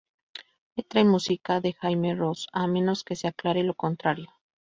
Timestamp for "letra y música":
0.75-1.61